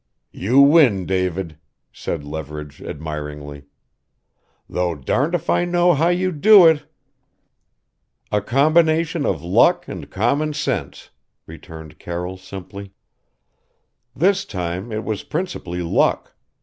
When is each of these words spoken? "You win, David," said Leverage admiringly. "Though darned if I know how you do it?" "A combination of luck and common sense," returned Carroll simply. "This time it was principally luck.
"You 0.31 0.61
win, 0.61 1.05
David," 1.05 1.59
said 1.93 2.23
Leverage 2.23 2.81
admiringly. 2.81 3.65
"Though 4.67 4.95
darned 4.95 5.35
if 5.35 5.47
I 5.47 5.63
know 5.63 5.93
how 5.93 6.07
you 6.07 6.31
do 6.31 6.65
it?" 6.65 6.85
"A 8.31 8.41
combination 8.41 9.27
of 9.27 9.43
luck 9.43 9.87
and 9.87 10.09
common 10.09 10.55
sense," 10.55 11.11
returned 11.45 11.99
Carroll 11.99 12.37
simply. 12.37 12.93
"This 14.15 14.43
time 14.43 14.91
it 14.91 15.03
was 15.03 15.21
principally 15.21 15.83
luck. 15.83 16.33